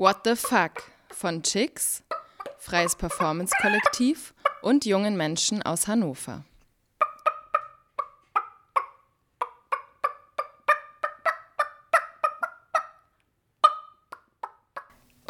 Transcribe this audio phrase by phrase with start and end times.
[0.00, 2.02] What the Fuck von Chicks,
[2.56, 6.42] Freies Performance Kollektiv und jungen Menschen aus Hannover.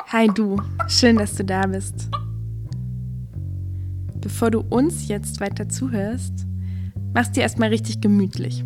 [0.07, 2.09] Hi du, schön, dass du da bist.
[4.21, 6.47] Bevor du uns jetzt weiter zuhörst,
[7.13, 8.65] machst dir erstmal richtig gemütlich.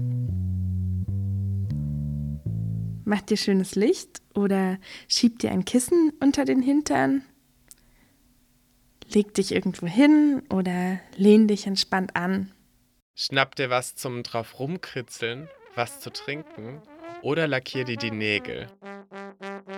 [3.06, 7.24] Mach dir schönes Licht oder schieb dir ein Kissen unter den Hintern.
[9.08, 12.50] Leg dich irgendwo hin oder lehn dich entspannt an.
[13.14, 16.82] Schnapp dir was zum drauf rumkritzeln, was zu trinken
[17.22, 18.66] oder lackier dir die Nägel.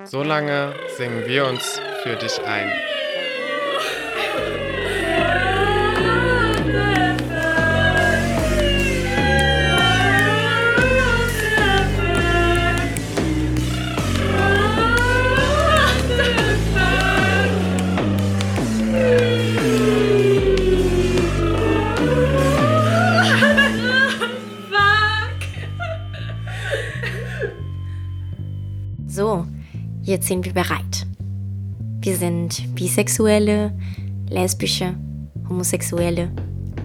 [0.05, 2.73] So lange singen wir uns für dich ein.
[29.09, 29.47] So,
[30.03, 31.07] jetzt sind wir bereit.
[32.01, 33.73] Wir sind bisexuelle,
[34.29, 34.95] lesbische,
[35.49, 36.31] homosexuelle,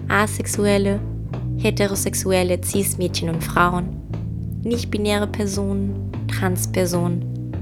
[0.08, 1.00] asexuelle,
[1.58, 4.00] heterosexuelle Cis-Mädchen und Frauen,
[4.62, 7.52] nicht-binäre Personen, Trans-Personen,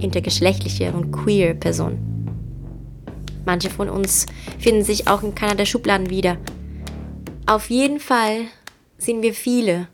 [0.00, 2.26] intergeschlechtliche und queer Personen.
[3.44, 4.26] Manche von uns
[4.58, 6.38] finden sich auch in keiner der Schubladen wieder.
[7.44, 8.46] Auf jeden Fall
[8.98, 9.88] sind wir viele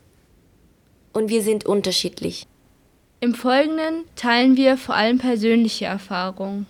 [1.11, 2.47] und wir sind unterschiedlich.
[3.23, 6.65] Im Folgenden teilen wir vor allem persönliche Erfahrungen.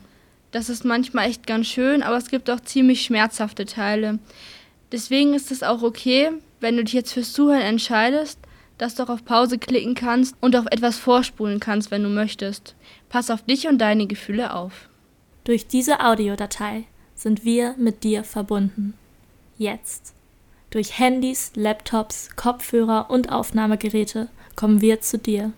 [0.51, 4.19] Das ist manchmal echt ganz schön, aber es gibt auch ziemlich schmerzhafte Teile.
[4.91, 8.37] Deswegen ist es auch okay, wenn du dich jetzt fürs Zuhören entscheidest,
[8.77, 12.75] dass du auch auf Pause klicken kannst und auf etwas vorspulen kannst, wenn du möchtest.
[13.09, 14.89] Pass auf dich und deine Gefühle auf.
[15.45, 16.83] Durch diese Audiodatei
[17.15, 18.93] sind wir mit dir verbunden.
[19.57, 20.13] Jetzt.
[20.69, 25.51] Durch Handys, Laptops, Kopfhörer und Aufnahmegeräte kommen wir zu dir.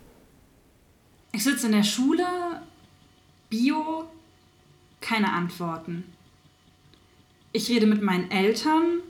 [1.35, 2.25] Ich sitze in der Schule,
[3.50, 4.06] Bio,
[5.01, 6.06] keine Antworten.
[7.51, 9.01] Ich rede mit meinen Eltern.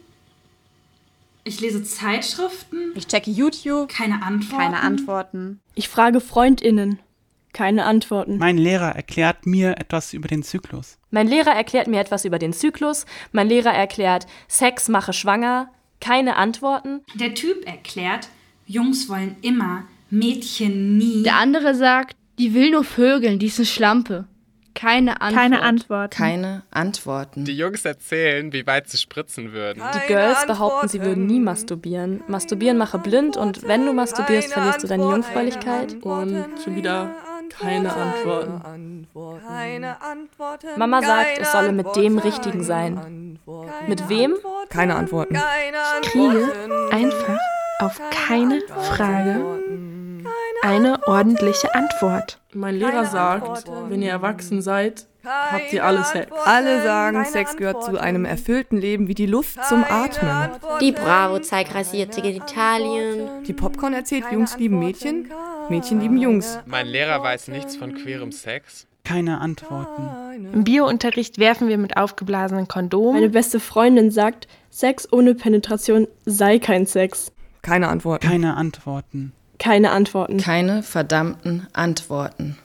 [1.44, 2.94] Ich lese Zeitschriften.
[2.96, 3.90] Ich checke YouTube.
[3.90, 4.58] Keine Antworten.
[4.58, 5.60] Keine Antworten.
[5.76, 6.98] Ich frage Freundinnen.
[7.54, 8.40] Keine Antworten.
[8.40, 10.98] Mein Lehrer erklärt mir etwas über den Zyklus.
[11.12, 13.06] Mein Lehrer erklärt mir etwas über den Zyklus.
[13.34, 15.72] Mein Lehrer erklärt, Sex mache schwanger.
[16.02, 17.02] Keine Antworten.
[17.14, 18.30] Der Typ erklärt,
[18.66, 21.24] Jungs wollen immer, Mädchen nie.
[21.24, 24.26] Der andere sagt, die will nur Vögeln, die ist eine Schlampe.
[24.76, 25.42] Keine Antwort.
[25.42, 26.10] Keine Antworten.
[26.10, 27.46] Keine Antworten.
[27.46, 29.82] Die Jungs erzählen, wie weit sie spritzen würden.
[29.94, 32.22] Die Girls behaupten, sie würden nie masturbieren.
[32.28, 36.04] Masturbieren mache blind und wenn du masturbierst, verlierst du deine Jungfräulichkeit.
[36.04, 37.16] Und schon wieder
[37.58, 39.08] keine Antworten.
[39.48, 40.68] Keine Antworten.
[40.78, 43.40] Mama sagt, es solle mit dem Richtigen sein.
[43.88, 44.36] Mit wem?
[44.70, 45.38] Keine Antworten.
[46.02, 46.52] Ich kriege
[46.92, 47.40] einfach
[47.80, 49.95] auf keine Frage
[50.66, 52.40] eine ordentliche Antwort.
[52.54, 56.32] Mein Lehrer sagt, wenn ihr erwachsen seid, habt ihr alle Sex.
[56.46, 60.50] Alle sagen, Sex gehört zu einem erfüllten Leben wie die Luft zum Atmen.
[60.82, 63.44] Die Bravo zeigt rasierte Genitalien.
[63.46, 65.30] Die Popcorn erzählt, Jungs lieben Mädchen,
[65.70, 66.60] Mädchen lieben Jungs.
[66.66, 68.88] Mein Lehrer weiß nichts von queerem Sex.
[69.04, 70.52] Keine Antworten.
[70.52, 73.14] Im Biounterricht werfen wir mit aufgeblasenen Kondomen.
[73.14, 77.32] Meine beste Freundin sagt, Sex ohne Penetration sei kein Sex.
[77.62, 78.28] Keine Antworten.
[78.28, 79.32] Keine Antworten.
[79.58, 80.38] Keine Antworten.
[80.38, 82.58] Keine verdammten Antworten.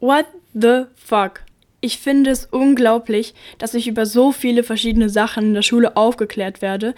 [0.00, 1.42] What the fuck?
[1.80, 6.62] Ich finde es unglaublich, dass ich über so viele verschiedene Sachen in der Schule aufgeklärt
[6.62, 6.94] werde,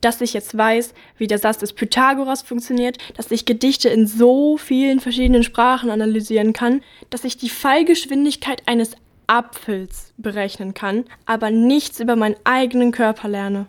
[0.00, 4.56] dass ich jetzt weiß, wie der Satz des Pythagoras funktioniert, dass ich Gedichte in so
[4.56, 8.92] vielen verschiedenen Sprachen analysieren kann, dass ich die Fallgeschwindigkeit eines
[9.26, 13.66] Apfels berechnen kann, aber nichts über meinen eigenen Körper lerne.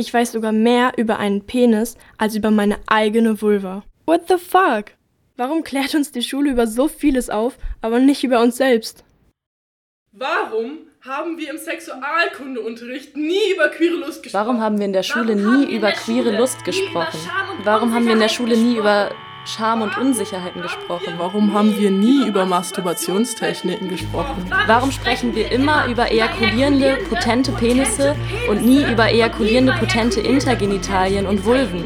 [0.00, 3.82] Ich weiß sogar mehr über einen Penis als über meine eigene Vulva.
[4.06, 4.92] What the fuck?
[5.36, 9.04] Warum klärt uns die Schule über so vieles auf, aber nicht über uns selbst?
[10.12, 14.46] Warum haben wir im Sexualkundeunterricht nie über queere Lust gesprochen?
[14.46, 17.20] Warum haben wir in der Schule nie über queere Lust gesprochen?
[17.64, 19.10] Warum haben wir in der Schule nie über
[19.44, 21.14] Scham und Unsicherheiten gesprochen?
[21.16, 24.50] Warum haben wir nie über Masturbationstechniken gesprochen?
[24.66, 28.14] Warum sprechen wir immer über ejakulierende, potente Penisse
[28.48, 31.84] und nie über ejakulierende, potente Intergenitalien und Vulven?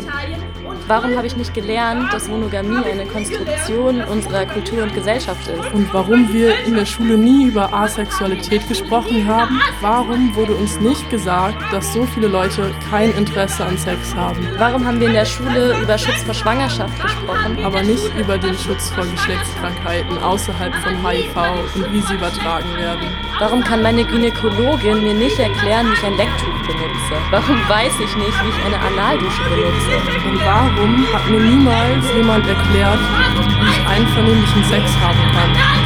[0.86, 5.72] Warum habe ich nicht gelernt, dass Monogamie eine Konstruktion unserer Kultur und Gesellschaft ist?
[5.72, 9.62] Und warum wir in der Schule nie über Asexualität gesprochen haben?
[9.80, 14.46] Warum wurde uns nicht gesagt, dass so viele Leute kein Interesse an Sex haben?
[14.58, 17.64] Warum haben wir in der Schule über Schutz vor Schwangerschaft gesprochen?
[17.64, 21.36] Aber nicht über den Schutz vor Geschlechtskrankheiten außerhalb von HIV
[21.76, 23.08] und wie sie übertragen werden.
[23.38, 27.14] Warum kann meine Gynäkologin mir nicht erklären, wie ich ein Lecktuch benutze?
[27.30, 30.28] Warum weiß ich nicht, wie ich eine Analdusche benutze?
[30.28, 30.73] Und warum
[31.12, 32.98] hat mir niemals jemand erklärt,
[33.60, 35.83] wie ich einvernehmlichen Sex haben kann?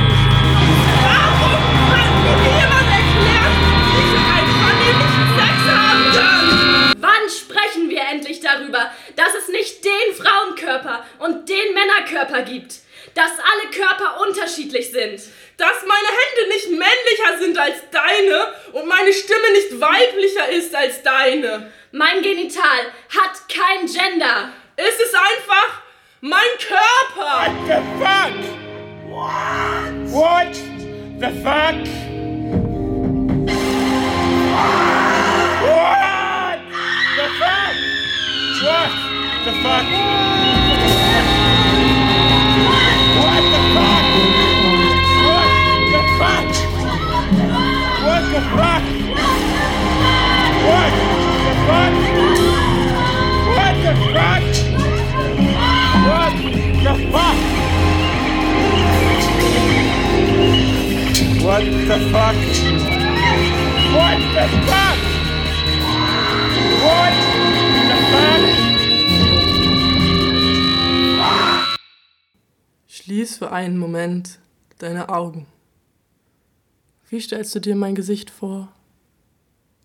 [77.28, 78.72] Stellst du dir mein Gesicht vor?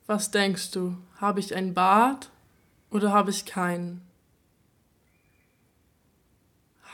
[0.08, 0.96] Was denkst du?
[1.18, 2.32] Habe ich einen Bart
[2.90, 4.00] oder habe ich keinen?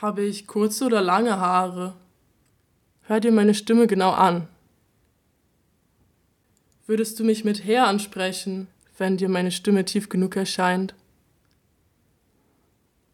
[0.02, 1.94] Habe ich kurze oder lange Haare?
[3.02, 4.48] Hör dir meine Stimme genau an.
[6.88, 8.66] Würdest du mich mit Herr ansprechen,
[8.98, 10.96] wenn dir meine Stimme tief genug erscheint?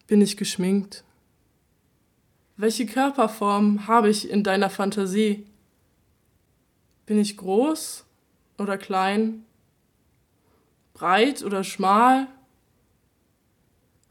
[0.07, 1.03] Bin ich geschminkt?
[2.55, 5.45] Welche Körperform habe ich in deiner Fantasie?
[7.07, 8.03] Bin ich groß
[8.57, 9.45] oder klein?
[10.93, 12.27] Breit oder schmal?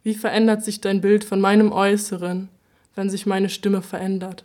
[0.02, 2.48] Wie verändert sich dein Bild von meinem Äußeren,
[2.94, 4.44] wenn sich meine Stimme verändert?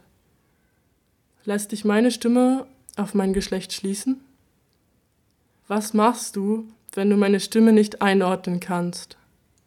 [1.45, 2.67] Lässt dich meine Stimme
[2.97, 4.19] auf mein Geschlecht schließen?
[5.69, 9.17] Was machst du, wenn du meine Stimme nicht einordnen kannst?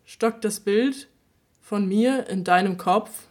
[0.04, 1.08] Stockt das Bild
[1.62, 3.28] von mir in deinem Kopf?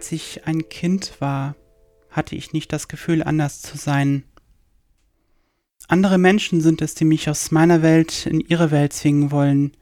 [0.00, 1.56] Als ich ein Kind war,
[2.08, 4.24] hatte ich nicht das Gefühl, anders zu sein.
[5.88, 9.72] Andere Menschen sind es, die mich aus meiner Welt in ihre Welt zwingen wollen.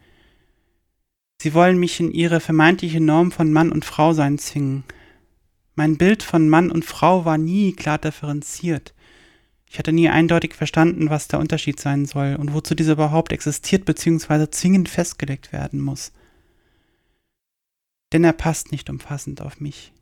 [1.40, 4.82] Sie wollen mich in ihre vermeintliche Norm von Mann und Frau sein zwingen.
[5.76, 8.94] Mein Bild von Mann und Frau war nie klar differenziert.
[9.70, 13.84] Ich hatte nie eindeutig verstanden, was der Unterschied sein soll und wozu dieser überhaupt existiert
[13.84, 14.50] bzw.
[14.50, 16.10] zwingend festgelegt werden muss.
[18.12, 19.92] Denn er passt nicht umfassend auf mich.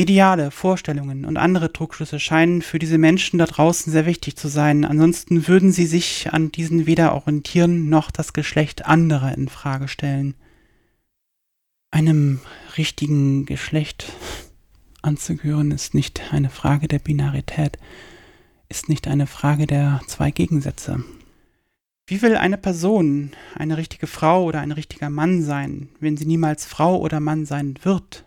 [0.00, 4.86] Ideale, Vorstellungen und andere Trugschlüsse scheinen für diese Menschen da draußen sehr wichtig zu sein,
[4.86, 10.34] ansonsten würden sie sich an diesen weder orientieren noch das Geschlecht anderer in Frage stellen.
[11.90, 12.40] Einem
[12.78, 14.10] richtigen Geschlecht
[15.02, 17.76] anzugehören ist nicht eine Frage der Binarität,
[18.70, 21.04] ist nicht eine Frage der zwei Gegensätze.
[22.06, 26.64] Wie will eine Person eine richtige Frau oder ein richtiger Mann sein, wenn sie niemals
[26.64, 28.24] Frau oder Mann sein wird?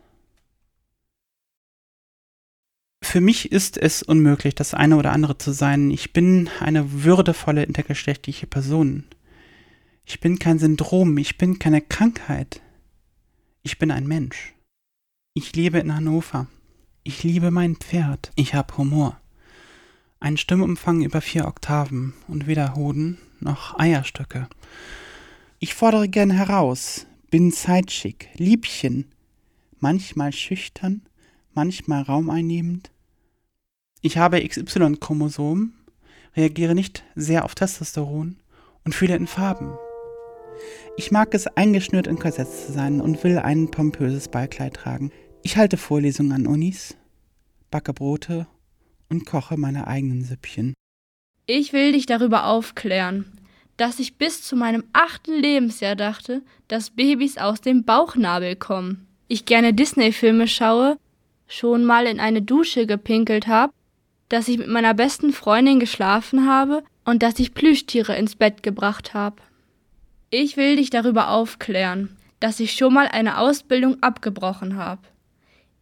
[3.13, 5.91] Für mich ist es unmöglich, das eine oder andere zu sein.
[5.91, 9.03] Ich bin eine würdevolle intergeschlechtliche Person.
[10.03, 12.60] Ich bin kein Syndrom, ich bin keine Krankheit.
[13.62, 14.55] Ich bin ein Mensch.
[15.36, 16.48] Ich lebe in Hannover.
[17.03, 18.32] Ich liebe mein Pferd.
[18.34, 19.22] Ich hab Humor.
[20.20, 24.50] Ein Stimmumfang über vier Oktaven und weder Hoden noch Eierstöcke.
[25.60, 29.05] Ich fordere gern heraus, bin zeitschick, Liebchen,
[29.79, 31.03] manchmal schüchtern,
[31.53, 32.89] manchmal raumeinnehmend.
[34.06, 35.72] Ich habe XY-Chromosom,
[36.36, 38.36] reagiere nicht sehr auf Testosteron
[38.84, 39.78] und fühle in Farben.
[40.98, 45.10] Ich mag es, eingeschnürt in Korsett zu sein und will ein pompöses Ballkleid tragen.
[45.42, 46.98] Ich halte Vorlesungen an Unis,
[47.72, 48.46] backe Brote
[49.10, 50.74] und koche meine eigenen Süppchen.
[51.46, 53.24] Ich will dich darüber aufklären,
[53.78, 59.08] dass ich bis zu meinem achten Lebensjahr dachte, dass Babys aus dem Bauchnabel kommen.
[59.30, 60.98] Ich gerne Disney-Filme schaue,
[61.48, 63.72] schon mal in eine Dusche gepinkelt habe,
[64.34, 69.13] dass ich mit meiner besten Freundin geschlafen habe und dass ich Plüschtiere ins Bett gebracht
[69.13, 69.36] habe.
[70.32, 75.04] Ich will dich darüber aufklären, dass ich schon mal eine Ausbildung abgebrochen habe.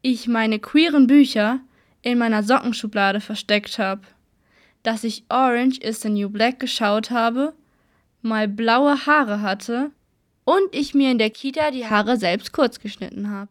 [0.02, 1.62] Ich meine queeren Bücher
[2.02, 4.02] in meiner Sockenschublade versteckt habe.
[4.84, 7.54] Dass ich Orange is the New Black geschaut habe,
[8.22, 9.92] mal blaue Haare hatte
[10.44, 13.50] und ich mir in der Kita die Haare selbst kurz geschnitten habe.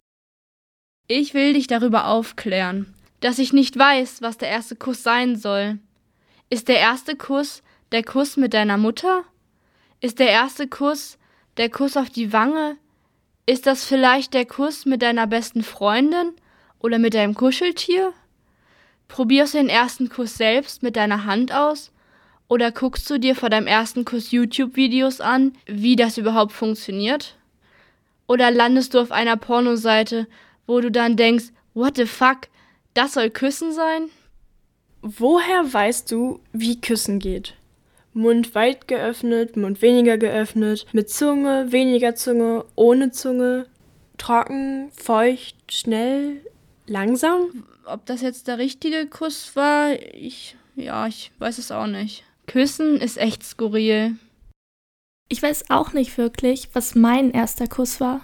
[1.09, 5.79] Ich will dich darüber aufklären, dass ich nicht weiß, was der erste Kuss sein soll.
[6.49, 7.62] Ist der erste Kuss
[7.93, 9.25] der Kuss mit deiner Mutter?
[10.00, 11.19] Ist der erste Kuss
[11.57, 12.77] der Kuss auf die Wange?
[13.47, 16.33] Ist das vielleicht der Kuss mit deiner besten Freundin
[16.79, 18.12] oder mit deinem Kuscheltier?
[19.09, 21.93] Probierst du den ersten Kuss selbst mit deiner Hand aus?
[22.49, 27.37] Oder guckst du dir vor deinem ersten Kuss YouTube-Videos an, wie das überhaupt funktioniert?
[28.27, 30.27] Oder landest du auf einer Pornoseite,
[30.67, 32.49] wo du dann denkst, what the fuck,
[32.94, 34.11] das soll Küssen sein?
[35.02, 37.54] Woher weißt du, wie Küssen geht?
[38.12, 43.66] Mund weit geöffnet, Mund weniger geöffnet, mit Zunge, weniger Zunge, ohne Zunge,
[44.18, 46.44] trocken, feucht, schnell,
[46.87, 47.64] langsam?
[47.87, 52.25] Ob das jetzt der richtige Kuss war, ich, ja, ich weiß es auch nicht.
[52.47, 54.16] Küssen ist echt skurril.
[55.28, 58.20] Ich weiß auch nicht wirklich, was mein erster Kuss war.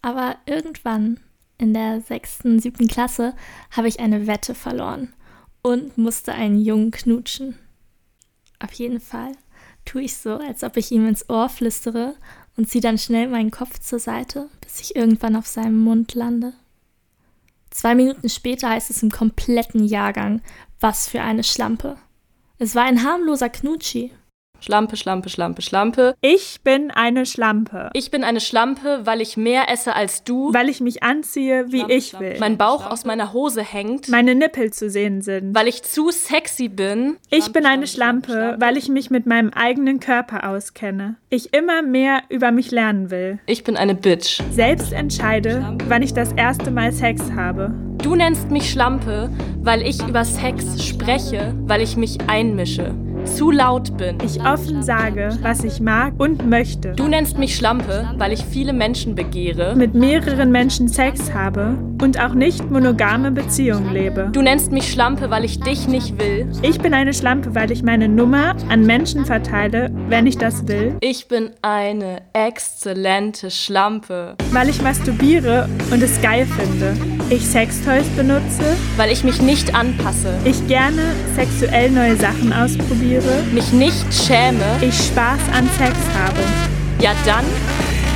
[0.00, 1.20] Aber irgendwann
[1.58, 3.34] in der sechsten, siebten Klasse
[3.70, 5.12] habe ich eine Wette verloren
[5.62, 7.58] und musste einen Jungen knutschen.
[8.60, 9.32] Auf jeden Fall
[9.84, 12.14] tue ich so, als ob ich ihm ins Ohr flüstere
[12.56, 16.54] und ziehe dann schnell meinen Kopf zur Seite, bis ich irgendwann auf seinem Mund lande.
[17.70, 20.42] Zwei Minuten später heißt es im kompletten Jahrgang,
[20.80, 21.96] was für eine Schlampe.
[22.58, 24.12] Es war ein harmloser Knutschi.
[24.60, 26.14] Schlampe, Schlampe, Schlampe, Schlampe.
[26.20, 27.90] Ich bin eine Schlampe.
[27.94, 30.52] Ich bin eine Schlampe, weil ich mehr esse als du.
[30.52, 32.30] Weil ich mich anziehe, wie Schlampe, ich Schlampe.
[32.30, 32.36] will.
[32.40, 34.08] Mein Bauch aus meiner Hose hängt.
[34.08, 35.54] Meine Nippel zu sehen sind.
[35.54, 37.16] Weil ich zu sexy bin.
[37.30, 41.16] Ich bin eine Schlampe, weil ich mich mit meinem eigenen Körper auskenne.
[41.30, 43.38] Ich immer mehr über mich lernen will.
[43.46, 44.40] Ich bin eine Bitch.
[44.50, 47.72] Selbst entscheide, wann ich das erste Mal Sex habe.
[48.02, 52.94] Du nennst mich Schlampe, weil ich über Sex spreche, weil ich mich einmische.
[53.24, 54.18] Zu laut bin.
[54.24, 56.92] Ich offen sage, was ich mag und möchte.
[56.92, 59.74] Du nennst mich Schlampe, weil ich viele Menschen begehre.
[59.76, 64.28] Mit mehreren Menschen Sex habe und auch nicht monogame Beziehungen lebe.
[64.32, 66.46] Du nennst mich Schlampe, weil ich dich nicht will.
[66.62, 70.96] Ich bin eine Schlampe, weil ich meine Nummer an Menschen verteile, wenn ich das will.
[71.00, 74.36] Ich bin eine exzellente Schlampe.
[74.52, 76.96] Weil ich masturbiere und es geil finde.
[77.30, 78.62] Ich Sextoys benutze.
[78.96, 80.34] Weil ich mich nicht anpasse.
[80.44, 81.02] Ich gerne
[81.34, 83.07] sexuell neue Sachen ausprobiere.
[83.08, 84.78] Mich nicht schäme.
[84.82, 86.40] Ich Spaß an Sex habe.
[87.00, 87.44] Ja dann,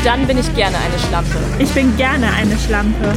[0.05, 1.39] dann bin ich gerne eine Schlampe.
[1.59, 3.15] Ich bin gerne eine Schlampe.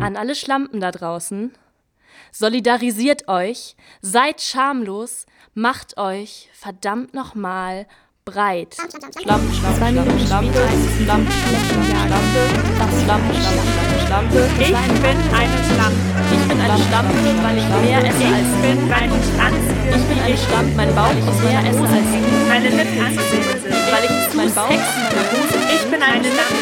[0.00, 1.50] An alle Schlampen da draußen.
[2.30, 7.88] Solidarisiert euch, seid schamlos, macht euch verdammt nochmal
[8.30, 8.76] breit.
[9.20, 10.52] Schlampe, Schlampe, Schlampe, Schlampe,
[11.00, 12.34] Schlampe, Schlampe, Schlampe,
[13.02, 14.38] Schlampe, Schlampe, Schlampe.
[14.60, 16.00] Ich bin eine Schlampe.
[16.28, 19.96] Ich bin eine Schlampe, weil ich mehr esse als Ich bin, ich anziehe.
[19.96, 22.10] Ich bin eine Schlampe, mein Bauch ist mehr esse als.
[22.48, 23.72] Meine Lippen sehen sind.
[23.92, 24.80] Weil ich sexy bin.
[25.74, 26.60] Ich bin eine Schlampe,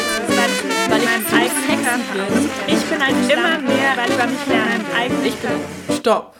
[0.89, 2.43] weil ich zu sexy bin.
[2.67, 4.85] Ich bin eine immer mehr, weil über mich lernen.
[5.25, 6.35] Ich bin Stopp!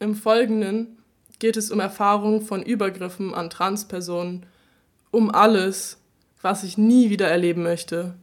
[0.00, 1.03] Im Folgenden
[1.44, 4.46] geht es um Erfahrungen von Übergriffen an Transpersonen,
[5.10, 5.98] um alles,
[6.40, 8.14] was ich nie wieder erleben möchte.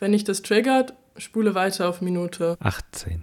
[0.00, 3.22] Wenn dich das triggert, spule weiter auf Minute 18.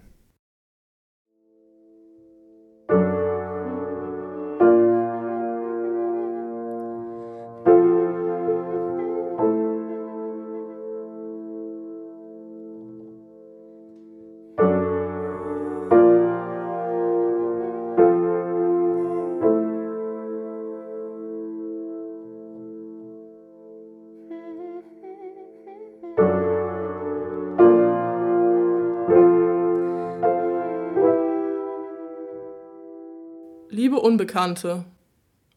[33.88, 34.84] Unbekannte.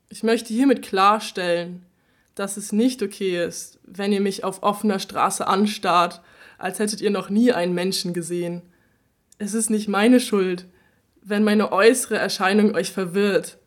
[0.08, 1.84] Ich möchte hiermit klarstellen,
[2.34, 6.22] dass es nicht okay ist, wenn ihr mich auf offener Straße anstarrt,
[6.56, 8.62] als hättet ihr noch nie einen Menschen gesehen.
[9.38, 10.66] Es ist nicht meine Schuld,
[11.22, 13.58] wenn meine äußere Erscheinung euch verwirrt.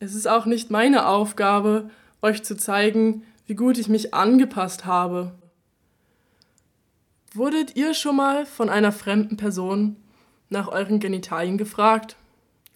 [0.00, 5.34] Es ist auch nicht meine Aufgabe, euch zu zeigen, wie gut ich mich angepasst habe.
[7.32, 9.96] Wurdet ihr schon mal von einer fremden Person
[10.48, 12.16] nach euren Genitalien gefragt?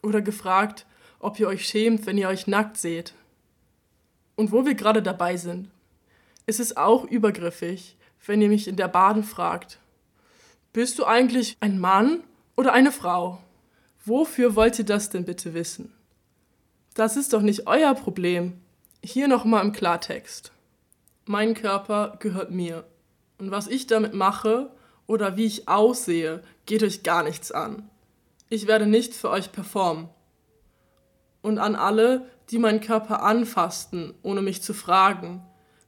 [0.03, 0.87] Oder gefragt,
[1.23, 3.15] ob ihr euch schämt, wenn ihr euch nackt seht?
[4.37, 5.71] Und wo wir gerade dabei sind,
[6.47, 9.79] ist es auch übergriffig, wenn ihr mich in der Baden fragt,
[10.73, 12.23] bist du eigentlich ein Mann
[12.57, 13.39] oder eine Frau?
[14.05, 15.93] Wofür wollt ihr das denn bitte wissen?
[16.95, 18.61] Das ist doch nicht euer Problem.
[19.03, 20.53] Hier nochmal im Klartext.
[21.25, 22.85] Mein Körper gehört mir.
[23.39, 24.71] Und was ich damit mache
[25.07, 27.89] oder wie ich aussehe, geht euch gar nichts an.
[28.49, 30.09] Ich werde nicht für euch performen.
[31.43, 35.43] Und an alle, die meinen Körper anfassten, ohne mich zu fragen.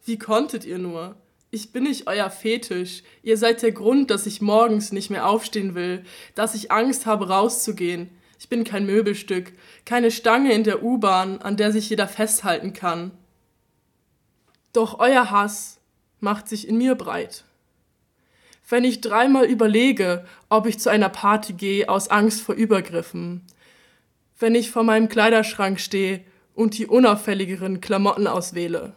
[0.05, 1.17] Wie konntet ihr nur?
[1.51, 3.05] Ich bin nicht euer Fetisch.
[3.23, 7.29] Ihr seid der Grund, dass ich morgens nicht mehr aufstehen will, dass ich Angst habe,
[7.29, 8.11] rauszugehen.
[8.41, 9.53] Ich bin kein Möbelstück,
[9.85, 13.13] keine Stange in der U-Bahn, an der sich jeder festhalten kann.
[14.73, 15.79] Doch euer Hass
[16.21, 17.45] macht sich in mir breit.
[18.69, 23.43] Wenn ich dreimal überlege, ob ich zu einer Party gehe aus Angst vor Übergriffen,
[24.39, 26.25] wenn ich vor meinem Kleiderschrank stehe
[26.55, 28.93] und die unauffälligeren Klamotten auswähle,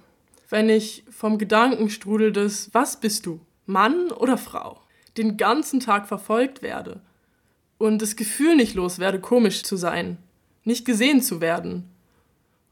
[0.50, 4.82] wenn ich vom Gedankenstrudel des Was bist du, Mann oder Frau,
[5.18, 7.02] den ganzen Tag verfolgt werde
[7.78, 10.18] und das Gefühl nicht loswerde, komisch zu sein,
[10.64, 11.90] nicht gesehen zu werden,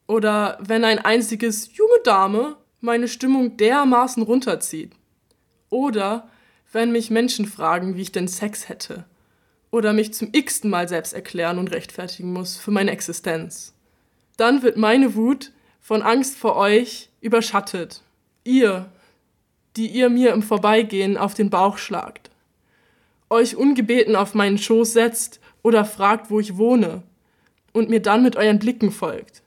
[0.08, 4.92] oder wenn ein einziges junge Dame meine Stimmung dermaßen runterzieht,
[5.70, 6.30] oder
[6.72, 9.06] wenn mich Menschen fragen, wie ich denn Sex hätte,
[9.76, 13.74] oder mich zum x-ten Mal selbst erklären und rechtfertigen muss für meine Existenz.
[14.38, 15.52] Dann wird meine Wut
[15.82, 18.02] von Angst vor euch überschattet.
[18.46, 18.90] Ihr,
[19.76, 22.32] die ihr mir im Vorbeigehen auf den Bauch schlagt,
[23.30, 27.04] euch ungebeten auf meinen Schoß setzt oder fragt, wo ich wohne,
[27.74, 29.44] und mir dann mit euren Blicken folgt.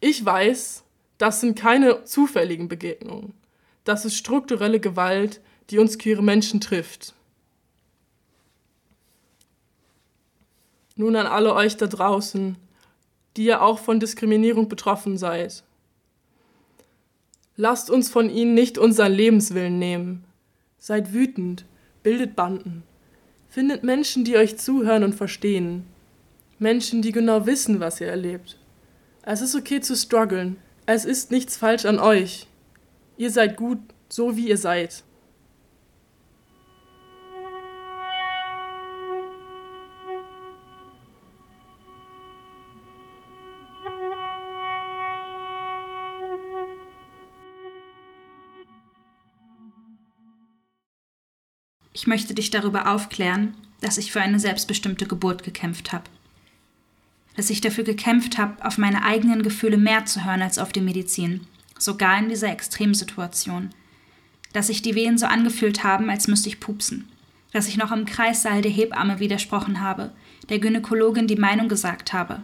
[0.00, 0.82] Ich weiß,
[1.18, 3.34] das sind keine zufälligen Begegnungen.
[3.84, 7.14] Das ist strukturelle Gewalt, die uns queere Menschen trifft.
[11.02, 12.54] Nun an alle euch da draußen,
[13.36, 15.64] die ja auch von Diskriminierung betroffen seid.
[17.56, 20.22] Lasst uns von ihnen nicht unseren Lebenswillen nehmen.
[20.78, 21.64] Seid wütend,
[22.04, 22.84] bildet Banden.
[23.48, 25.86] Findet Menschen, die euch zuhören und verstehen.
[26.60, 28.56] Menschen, die genau wissen, was ihr erlebt.
[29.22, 30.56] Es ist okay zu strugglen.
[30.86, 32.46] Es ist nichts falsch an euch.
[33.16, 35.02] Ihr seid gut, so wie ihr seid.
[52.02, 56.02] Ich möchte dich darüber aufklären, dass ich für eine selbstbestimmte Geburt gekämpft habe.
[57.36, 60.80] Dass ich dafür gekämpft habe, auf meine eigenen Gefühle mehr zu hören als auf die
[60.80, 61.46] Medizin,
[61.78, 63.70] sogar in dieser Extremsituation.
[64.52, 67.08] Dass sich die Wehen so angefühlt haben, als müsste ich pupsen.
[67.52, 70.10] Dass ich noch im Kreissaal der Hebamme widersprochen habe,
[70.48, 72.42] der Gynäkologin die Meinung gesagt habe.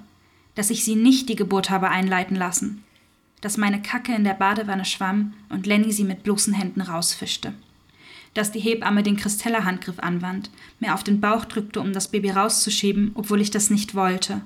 [0.55, 2.85] Dass ich sie nicht die Geburt habe einleiten lassen.
[3.41, 7.55] Dass meine Kacke in der Badewanne schwamm und Lenny sie mit bloßen Händen rausfischte
[8.35, 13.13] dass die Hebamme den Christella-Handgriff anwand, mir auf den Bauch drückte, um das Baby rauszuschieben,
[13.15, 14.43] obwohl ich das nicht wollte.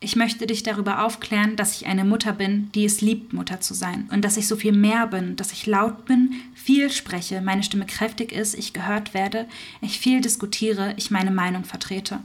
[0.00, 3.72] Ich möchte dich darüber aufklären, dass ich eine Mutter bin, die es liebt, Mutter zu
[3.72, 4.06] sein.
[4.12, 7.86] Und dass ich so viel mehr bin, dass ich laut bin, viel spreche, meine Stimme
[7.86, 9.48] kräftig ist, ich gehört werde,
[9.80, 12.20] ich viel diskutiere, ich meine Meinung vertrete.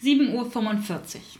[0.00, 0.50] Sieben Uhr.
[0.50, 1.38] fünfundvierzig.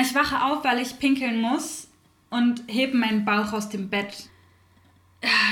[0.00, 1.88] Ich wache auf, weil ich pinkeln muss
[2.30, 4.30] und hebe meinen Bauch aus dem Bett.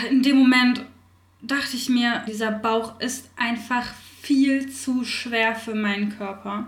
[0.08, 0.86] In dem Moment
[1.42, 3.84] dachte ich mir, dieser Bauch ist einfach
[4.22, 6.66] viel zu schwer für meinen Körper.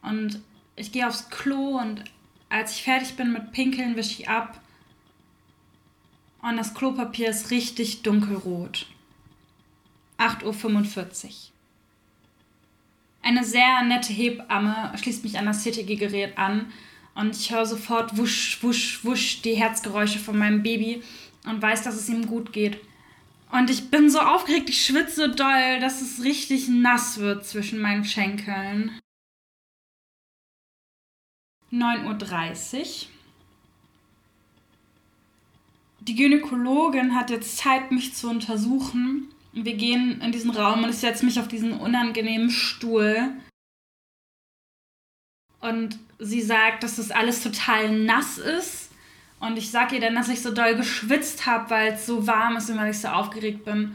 [0.00, 0.40] Und
[0.76, 2.04] ich gehe aufs Klo und
[2.48, 4.58] als ich fertig bin mit Pinkeln, wische ich ab.
[6.48, 8.86] Und das Klopapier ist richtig dunkelrot.
[10.16, 11.30] 8.45 Uhr.
[13.22, 16.72] Eine sehr nette Hebamme schließt mich an das CTG-Gerät an
[17.14, 21.02] und ich höre sofort wusch, wusch, wusch die Herzgeräusche von meinem Baby
[21.44, 22.80] und weiß, dass es ihm gut geht.
[23.52, 27.78] Und ich bin so aufgeregt, ich schwitze so doll, dass es richtig nass wird zwischen
[27.78, 28.98] meinen Schenkeln.
[31.70, 33.17] 9.30 Uhr.
[36.00, 39.28] Die Gynäkologin hat jetzt Zeit, mich zu untersuchen.
[39.52, 43.32] Wir gehen in diesen Raum und ich setze mich auf diesen unangenehmen Stuhl.
[45.60, 48.90] Und sie sagt, dass das alles total nass ist.
[49.40, 52.56] Und ich sage ihr dann, dass ich so doll geschwitzt habe, weil es so warm
[52.56, 53.94] ist und weil ich so aufgeregt bin.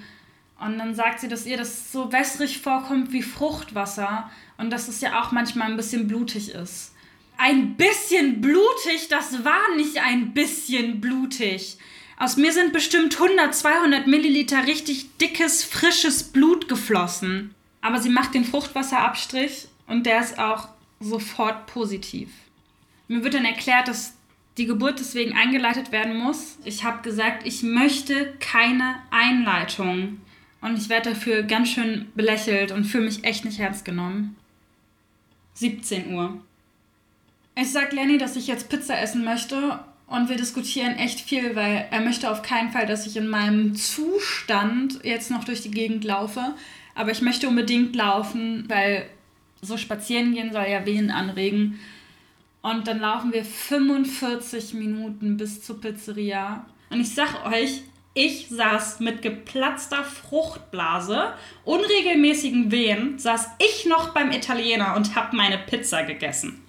[0.59, 5.01] Und dann sagt sie, dass ihr das so wässrig vorkommt wie Fruchtwasser und dass es
[5.01, 6.93] ja auch manchmal ein bisschen blutig ist.
[7.37, 11.77] Ein bisschen blutig, das war nicht ein bisschen blutig.
[12.23, 17.53] Aus mir sind bestimmt 100, 200 Milliliter richtig dickes, frisches Blut geflossen.
[17.81, 20.69] Aber sie macht den Fruchtwasserabstrich und der ist auch
[21.01, 22.29] sofort positiv.
[23.09, 24.13] Mir wird dann erklärt, dass
[24.57, 26.59] die Geburt deswegen eingeleitet werden muss.
[26.63, 30.21] Ich habe gesagt, ich möchte keine Einleitung.
[30.61, 34.37] Und ich werde dafür ganz schön belächelt und fühle mich echt nicht ernst genommen.
[35.55, 36.41] 17 Uhr.
[37.55, 39.81] Ich sage Lenny, dass ich jetzt Pizza essen möchte
[40.13, 43.73] und wir diskutieren echt viel, weil er möchte auf keinen Fall, dass ich in meinem
[43.73, 46.53] Zustand jetzt noch durch die Gegend laufe.
[46.93, 49.09] Aber ich möchte unbedingt laufen, weil
[49.63, 51.79] so spazieren gehen soll ja Wehen anregen.
[52.61, 56.63] Und dann laufen wir 45 Minuten bis zur Pizzeria.
[56.91, 57.81] Und ich sag euch,
[58.13, 61.33] ich saß mit geplatzter Fruchtblase,
[61.65, 66.61] unregelmäßigen Wehen, saß ich noch beim Italiener und hab meine Pizza gegessen.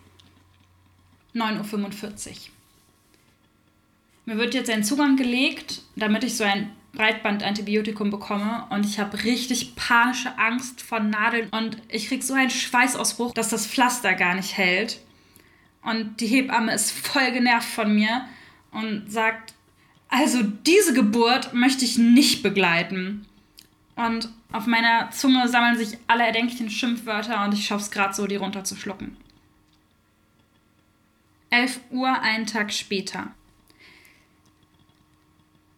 [1.34, 2.53] 9.45 Uhr.
[4.26, 9.22] Mir wird jetzt ein Zugang gelegt, damit ich so ein Breitbandantibiotikum bekomme und ich habe
[9.24, 14.34] richtig panische Angst vor Nadeln und ich krieg so einen Schweißausbruch, dass das Pflaster gar
[14.34, 15.00] nicht hält.
[15.82, 18.26] Und die Hebamme ist voll genervt von mir
[18.70, 19.54] und sagt,
[20.08, 23.26] also diese Geburt möchte ich nicht begleiten.
[23.96, 28.26] Und auf meiner Zunge sammeln sich alle erdenklichen Schimpfwörter und ich schaffe es gerade so,
[28.26, 29.16] die runterzuschlucken.
[31.50, 33.32] 11 Uhr, einen Tag später.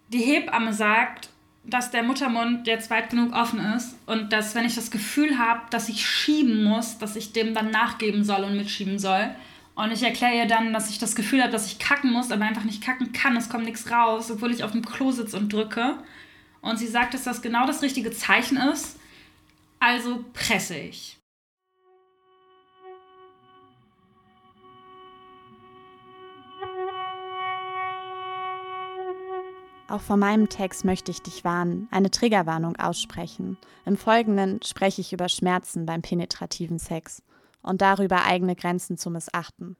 [0.08, 1.30] Die Hebamme sagt,
[1.64, 5.62] dass der Muttermund jetzt weit genug offen ist und dass, wenn ich das Gefühl habe,
[5.70, 9.30] dass ich schieben muss, dass ich dem dann nachgeben soll und mitschieben soll.
[9.74, 12.44] Und ich erkläre ihr dann, dass ich das Gefühl habe, dass ich kacken muss, aber
[12.44, 13.36] einfach nicht kacken kann.
[13.36, 15.98] Es kommt nichts raus, obwohl ich auf dem Klo sitze und drücke.
[16.62, 18.98] Und sie sagt, dass das genau das richtige Zeichen ist.
[19.78, 21.15] Also presse ich.
[29.88, 33.56] Auch vor meinem Text möchte ich dich warnen, eine Triggerwarnung aussprechen.
[33.84, 37.22] Im Folgenden spreche ich über Schmerzen beim penetrativen Sex
[37.62, 39.76] und darüber eigene Grenzen zu missachten.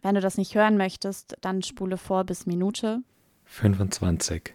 [0.00, 3.02] Wenn du das nicht hören möchtest, dann spule vor bis Minute
[3.44, 4.54] 25.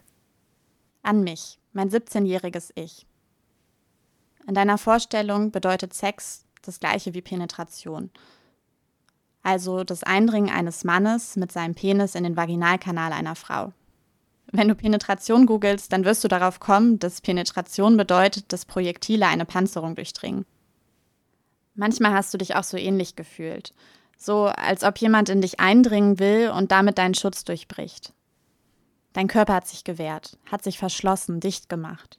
[1.03, 3.05] An mich, mein 17-jähriges Ich.
[4.47, 8.09] In deiner Vorstellung bedeutet Sex das gleiche wie Penetration.
[9.43, 13.73] Also das Eindringen eines Mannes mit seinem Penis in den Vaginalkanal einer Frau.
[14.51, 19.45] Wenn du Penetration googelst, dann wirst du darauf kommen, dass Penetration bedeutet, dass Projektile eine
[19.45, 20.45] Panzerung durchdringen.
[21.75, 23.73] Manchmal hast du dich auch so ähnlich gefühlt.
[24.17, 28.13] So, als ob jemand in dich eindringen will und damit deinen Schutz durchbricht.
[29.13, 32.17] Dein Körper hat sich gewehrt, hat sich verschlossen, dicht gemacht.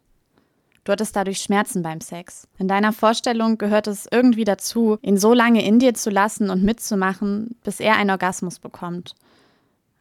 [0.85, 2.47] Du hattest dadurch Schmerzen beim Sex.
[2.57, 6.63] In deiner Vorstellung gehört es irgendwie dazu, ihn so lange in dir zu lassen und
[6.63, 9.15] mitzumachen, bis er einen Orgasmus bekommt.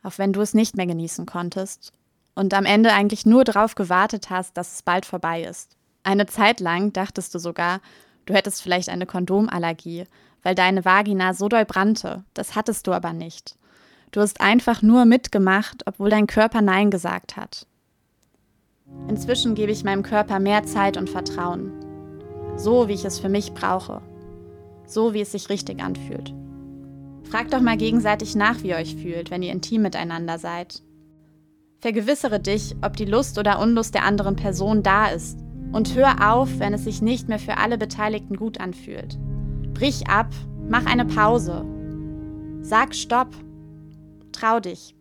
[0.04, 1.94] Auch wenn du es nicht mehr genießen konntest
[2.38, 5.76] und am Ende eigentlich nur darauf gewartet hast, dass es bald vorbei ist.
[6.04, 7.82] Eine Zeit lang dachtest du sogar,
[8.28, 10.04] du hättest vielleicht eine Kondomallergie,
[10.44, 12.24] weil deine Vagina so doll brannte.
[12.36, 13.58] Das hattest du aber nicht.
[14.12, 17.66] Du hast einfach nur mitgemacht, obwohl dein Körper Nein gesagt hat.
[19.10, 21.74] Inzwischen gebe ich meinem Körper mehr Zeit und Vertrauen.
[22.56, 24.02] So, wie ich es für mich brauche.
[24.86, 26.36] So, wie es sich richtig anfühlt.
[27.24, 30.84] Fragt doch mal gegenseitig nach, wie ihr euch fühlt, wenn ihr intim miteinander seid.
[31.80, 35.40] Vergewissere dich, ob die Lust oder Unlust der anderen Person da ist.
[35.72, 39.18] Und hör auf, wenn es sich nicht mehr für alle Beteiligten gut anfühlt.
[39.74, 40.34] Brich ab,
[40.68, 41.66] mach eine Pause.
[42.62, 43.30] Sag Stopp.
[44.32, 44.97] Trau dich.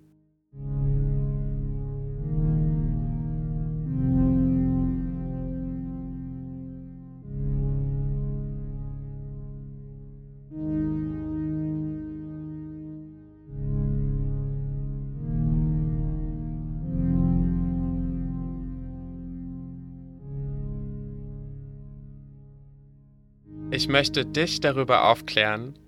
[23.76, 25.78] Ich möchte dich darüber aufklären,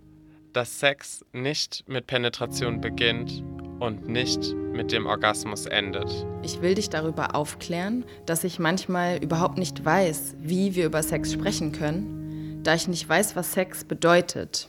[0.52, 3.42] dass Sex nicht mit Penetration beginnt
[3.80, 6.26] und nicht mit dem Orgasmus endet.
[6.42, 11.32] Ich will dich darüber aufklären, dass ich manchmal überhaupt nicht weiß, wie wir über Sex
[11.32, 14.68] sprechen können, da ich nicht weiß, was Sex bedeutet.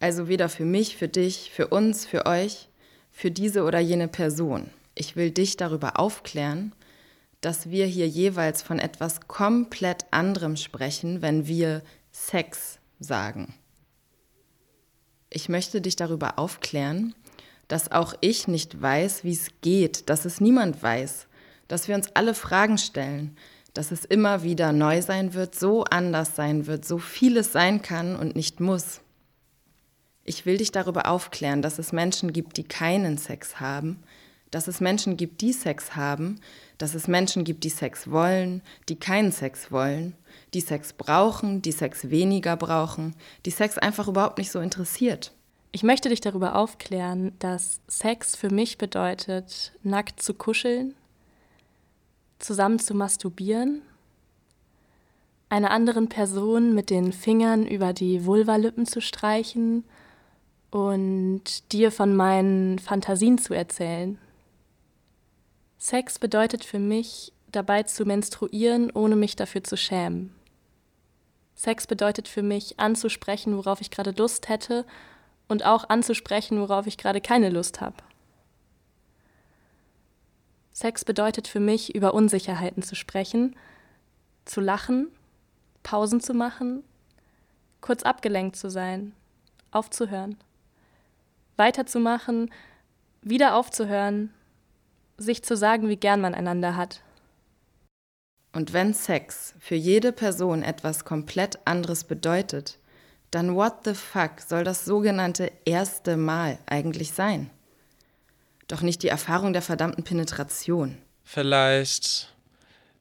[0.00, 2.68] Also weder für mich, für dich, für uns, für euch,
[3.12, 4.70] für diese oder jene Person.
[4.96, 6.72] Ich will dich darüber aufklären,
[7.40, 11.82] dass wir hier jeweils von etwas komplett anderem sprechen, wenn wir
[12.16, 13.54] Sex sagen.
[15.28, 17.14] Ich möchte dich darüber aufklären,
[17.68, 21.26] dass auch ich nicht weiß, wie es geht, dass es niemand weiß,
[21.68, 23.36] dass wir uns alle Fragen stellen,
[23.74, 28.16] dass es immer wieder neu sein wird, so anders sein wird, so vieles sein kann
[28.16, 29.02] und nicht muss.
[30.24, 34.02] Ich will dich darüber aufklären, dass es Menschen gibt, die keinen Sex haben,
[34.50, 36.40] dass es Menschen gibt, die Sex haben,
[36.78, 40.14] dass es Menschen gibt, die Sex wollen, die keinen Sex wollen,
[40.54, 45.32] die Sex brauchen, die Sex weniger brauchen, die Sex einfach überhaupt nicht so interessiert.
[45.72, 50.94] Ich möchte dich darüber aufklären, dass Sex für mich bedeutet, nackt zu kuscheln,
[52.38, 53.82] zusammen zu masturbieren,
[55.48, 59.84] einer anderen Person mit den Fingern über die Vulvalippen zu streichen
[60.70, 64.18] und dir von meinen Fantasien zu erzählen.
[65.78, 70.34] Sex bedeutet für mich, dabei zu menstruieren, ohne mich dafür zu schämen.
[71.54, 74.84] Sex bedeutet für mich, anzusprechen, worauf ich gerade Lust hätte
[75.48, 77.96] und auch anzusprechen, worauf ich gerade keine Lust habe.
[80.72, 83.56] Sex bedeutet für mich, über Unsicherheiten zu sprechen,
[84.44, 85.08] zu lachen,
[85.82, 86.84] Pausen zu machen,
[87.80, 89.14] kurz abgelenkt zu sein,
[89.70, 90.36] aufzuhören,
[91.56, 92.52] weiterzumachen,
[93.22, 94.34] wieder aufzuhören,
[95.16, 97.00] sich zu sagen, wie gern man einander hat.
[98.56, 102.78] Und wenn Sex für jede Person etwas komplett anderes bedeutet,
[103.30, 107.50] dann what the fuck soll das sogenannte erste Mal eigentlich sein?
[108.66, 110.96] Doch nicht die Erfahrung der verdammten Penetration.
[111.22, 112.34] Vielleicht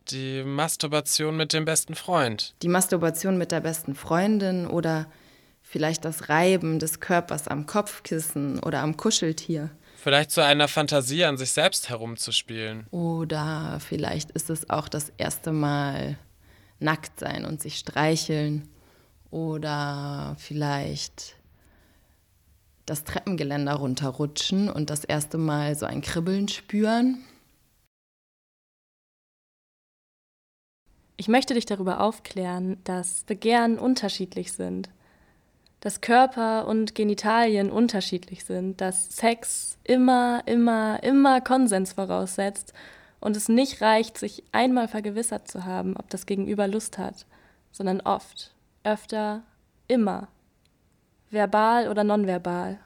[0.10, 2.54] die Masturbation mit dem besten Freund.
[2.62, 5.10] Die Masturbation mit der besten Freundin oder
[5.62, 9.70] vielleicht das Reiben des Körpers am Kopfkissen oder am Kuscheltier.
[10.06, 12.86] Vielleicht zu einer Fantasie an sich selbst herumzuspielen.
[12.92, 16.20] Oder vielleicht ist es auch das erste Mal
[16.80, 18.68] nackt sein und sich streicheln.
[19.32, 21.38] Oder vielleicht
[22.86, 27.24] das Treppengeländer runterrutschen und das erste Mal so ein Kribbeln spüren.
[31.18, 34.88] Ich möchte dich darüber aufklären, dass Begehren unterschiedlich sind
[35.86, 42.74] dass Körper und Genitalien unterschiedlich sind, dass Sex immer, immer, immer Konsens voraussetzt
[43.20, 47.28] und es nicht reicht, sich einmal vergewissert zu haben, ob das Gegenüber Lust hat,
[47.72, 49.44] sondern oft, öfter,
[49.88, 50.28] immer,
[51.30, 52.80] verbal oder nonverbal.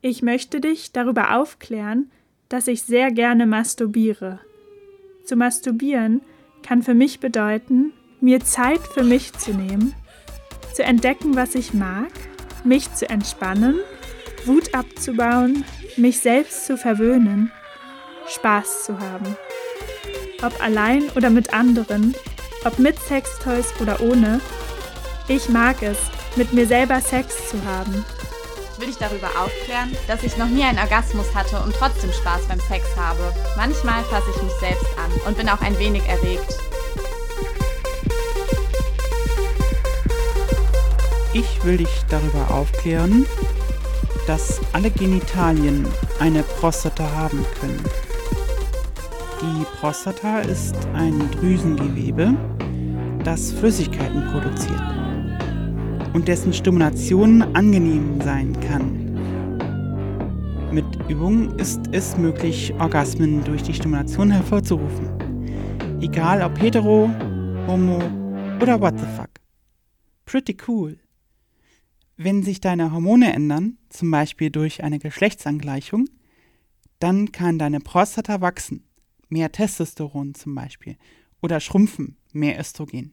[0.00, 2.10] Ich möchte dich darüber aufklären,
[2.48, 4.40] dass ich sehr gerne masturbiere.
[5.26, 6.22] Zu masturbieren
[6.62, 9.94] kann für mich bedeuten, mir Zeit für mich zu nehmen
[10.74, 12.10] zu entdecken, was ich mag,
[12.64, 13.80] mich zu entspannen,
[14.44, 15.64] Wut abzubauen,
[15.96, 17.52] mich selbst zu verwöhnen,
[18.28, 19.36] Spaß zu haben.
[20.42, 22.14] Ob allein oder mit anderen,
[22.64, 24.40] ob mit Sextoys oder ohne,
[25.28, 25.98] ich mag es,
[26.36, 28.04] mit mir selber Sex zu haben.
[28.78, 32.58] Will ich darüber aufklären, dass ich noch nie einen Orgasmus hatte und trotzdem Spaß beim
[32.58, 33.32] Sex habe.
[33.56, 36.58] Manchmal fasse ich mich selbst an und bin auch ein wenig erregt.
[41.34, 43.24] Ich will dich darüber aufklären,
[44.26, 45.86] dass alle Genitalien
[46.20, 47.82] eine Prostata haben können.
[49.40, 52.34] Die Prostata ist ein Drüsengewebe,
[53.24, 54.82] das Flüssigkeiten produziert
[56.12, 59.02] und dessen Stimulation angenehm sein kann.
[60.70, 65.08] Mit Übung ist es möglich, Orgasmen durch die Stimulation hervorzurufen.
[66.02, 67.10] Egal ob hetero,
[67.66, 67.98] homo
[68.60, 69.30] oder what the fuck.
[70.26, 71.01] Pretty cool.
[72.24, 76.08] Wenn sich deine Hormone ändern, zum Beispiel durch eine Geschlechtsangleichung,
[77.00, 78.84] dann kann deine Prostata wachsen,
[79.28, 80.96] mehr Testosteron zum Beispiel,
[81.40, 83.12] oder schrumpfen, mehr Östrogen.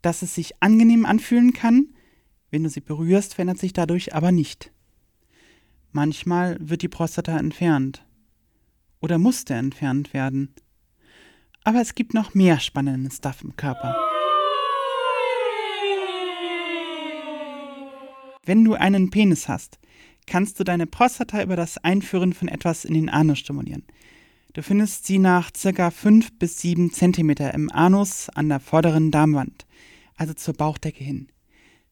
[0.00, 1.94] Dass es sich angenehm anfühlen kann,
[2.50, 4.72] wenn du sie berührst, verändert sich dadurch aber nicht.
[5.92, 8.04] Manchmal wird die Prostata entfernt
[9.00, 10.52] oder musste entfernt werden.
[11.62, 14.11] Aber es gibt noch mehr spannenden Stuff im Körper.
[18.44, 19.78] Wenn du einen Penis hast,
[20.26, 23.84] kannst du deine Prostata über das Einführen von etwas in den Anus stimulieren.
[24.52, 25.90] Du findest sie nach ca.
[25.92, 29.64] 5 bis 7 cm im Anus an der vorderen Darmwand,
[30.16, 31.28] also zur Bauchdecke hin.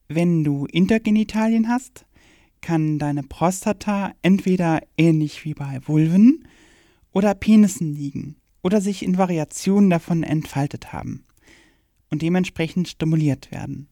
[0.08, 2.04] Wenn du Intergenitalien hast,
[2.60, 6.48] kann deine Prostata entweder ähnlich wie bei Vulven
[7.12, 11.24] oder Penissen liegen oder sich in Variationen davon entfaltet haben
[12.10, 13.89] und dementsprechend stimuliert werden.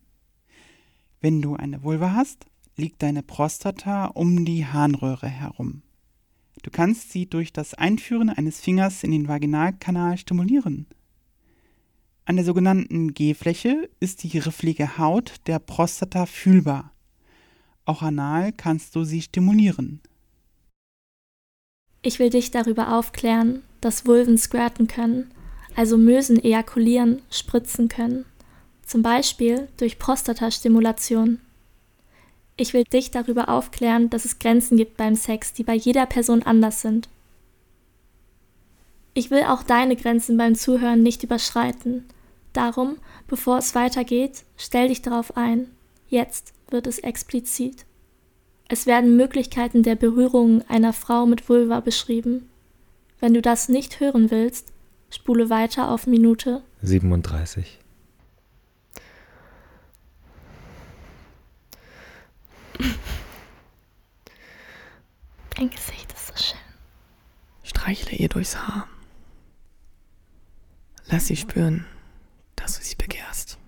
[1.20, 5.82] Wenn du eine Vulva hast, liegt deine Prostata um die Harnröhre herum.
[6.62, 10.86] Du kannst sie durch das Einführen eines Fingers in den Vaginalkanal stimulieren.
[12.24, 16.92] An der sogenannten G-Fläche ist die rifflige Haut der Prostata fühlbar.
[17.84, 20.02] Auch anal kannst du sie stimulieren.
[22.02, 25.32] Ich will dich darüber aufklären, dass Vulven squirten können,
[25.74, 28.24] also Mösen ejakulieren, spritzen können.
[28.88, 31.40] Zum Beispiel durch Prostatastimulation.
[32.56, 36.42] Ich will dich darüber aufklären, dass es Grenzen gibt beim Sex, die bei jeder Person
[36.42, 37.10] anders sind.
[39.12, 42.04] Ich will auch deine Grenzen beim Zuhören nicht überschreiten.
[42.54, 42.96] Darum,
[43.26, 45.68] bevor es weitergeht, stell dich darauf ein.
[46.08, 47.84] Jetzt wird es explizit.
[48.68, 52.48] Es werden Möglichkeiten der Berührung einer Frau mit Vulva beschrieben.
[53.20, 54.68] Wenn du das nicht hören willst,
[55.10, 57.80] spule weiter auf Minute 37.
[65.56, 66.60] Dein Gesicht ist so schön.
[67.64, 68.88] Streichle ihr durchs Haar.
[71.06, 71.86] Lass sie spüren,
[72.56, 73.58] dass du sie begehrst.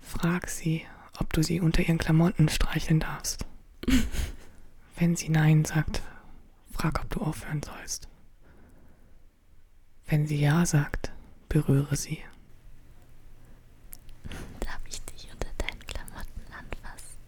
[0.00, 0.86] Frag sie,
[1.18, 3.44] ob du sie unter ihren Klamotten streicheln darfst.
[4.96, 6.02] Wenn sie Nein sagt,
[6.72, 8.08] frag, ob du aufhören sollst.
[10.06, 11.12] Wenn sie Ja sagt,
[11.48, 12.18] berühre sie.
[14.60, 17.18] Darf ich dich unter deinen Klamotten anfassen?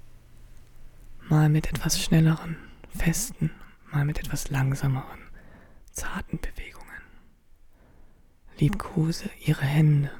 [1.31, 2.57] Mal mit etwas schnelleren,
[2.89, 3.53] festen,
[3.93, 5.21] mal mit etwas langsameren,
[5.93, 6.89] zarten Bewegungen.
[8.59, 10.11] Liebkose ihre Hände,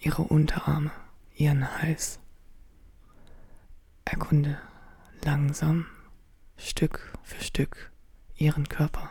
[0.00, 0.90] ihre Unterarme,
[1.36, 2.18] ihren Hals.
[4.04, 4.58] Erkunde
[5.24, 5.86] langsam,
[6.56, 7.92] Stück für Stück,
[8.34, 9.08] ihren Körper.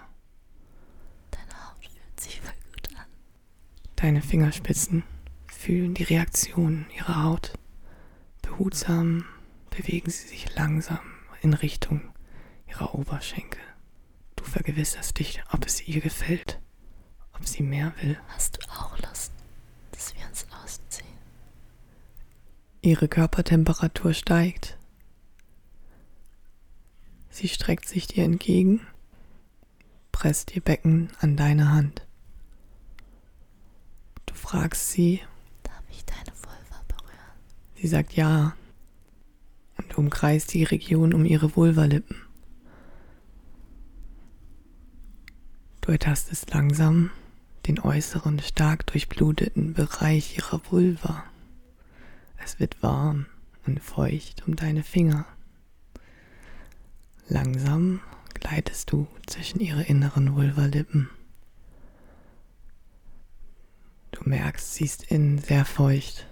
[1.32, 3.06] Deine Haut fühlt sich voll gut an.
[3.96, 5.04] Deine Fingerspitzen
[5.48, 7.54] fühlen die Reaktion ihrer Haut.
[8.42, 9.24] Behutsam
[9.70, 11.15] bewegen sie sich langsam
[11.46, 12.02] in Richtung
[12.68, 13.62] ihrer Oberschenkel.
[14.36, 16.60] Du vergewisserst dich, ob es ihr gefällt,
[17.34, 18.18] ob sie mehr will.
[18.30, 19.32] Hast du auch Lust,
[19.92, 21.06] dass wir uns ausziehen?
[22.82, 24.78] Ihre Körpertemperatur steigt.
[27.30, 28.82] Sie streckt sich dir entgegen,
[30.12, 32.08] presst ihr Becken an deine Hand.
[34.26, 35.22] Du fragst sie,
[35.62, 37.40] Darf ich deine Vulva berühren?
[37.76, 38.56] sie sagt ja
[39.98, 42.18] umkreist die Region um ihre Vulvalippen.
[45.82, 47.12] Du ertastest langsam
[47.68, 51.24] den äußeren, stark durchbluteten Bereich ihrer Vulva.
[52.44, 53.26] Es wird warm
[53.66, 55.26] und feucht um deine Finger.
[57.28, 58.02] Langsam
[58.34, 61.10] gleitest du zwischen ihre inneren Vulvalippen.
[64.12, 66.28] Du merkst, sie ist innen sehr feucht.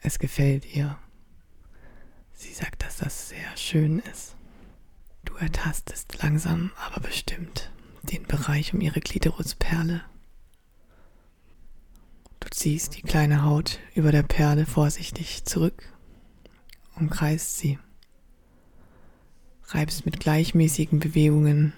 [0.00, 0.98] Es gefällt ihr.
[2.40, 4.34] Sie sagt, dass das sehr schön ist.
[5.26, 7.70] Du ertastest langsam, aber bestimmt
[8.02, 10.00] den Bereich um ihre Klitorisperle.
[12.40, 15.92] Du ziehst die kleine Haut über der Perle vorsichtig zurück,
[16.96, 17.78] umkreist sie,
[19.66, 21.74] reibst mit gleichmäßigen Bewegungen,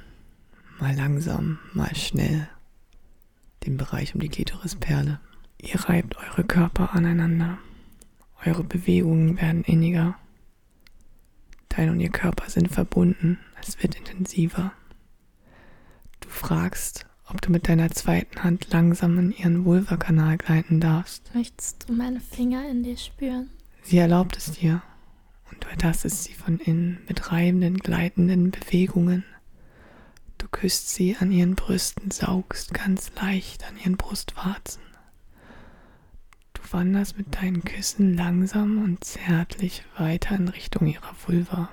[0.78, 2.48] mal langsam, mal schnell,
[3.66, 5.18] den Bereich um die Klitorisperle.
[5.58, 7.58] Ihr reibt eure Körper aneinander,
[8.44, 10.16] eure Bewegungen werden inniger.
[11.74, 14.72] Dein und ihr Körper sind verbunden, es wird intensiver.
[16.20, 21.34] Du fragst, ob du mit deiner zweiten Hand langsam in ihren Vulvakanal gleiten darfst.
[21.34, 23.48] Möchtest du meine Finger in dir spüren?
[23.82, 24.82] Sie erlaubt es dir
[25.50, 29.24] und du ertastest sie von innen mit reibenden, gleitenden Bewegungen.
[30.36, 34.82] Du küsst sie an ihren Brüsten, saugst ganz leicht an ihren Brustwarzen.
[36.62, 41.70] Du wanderst mit deinen Küssen langsam und zärtlich weiter in Richtung ihrer Vulva.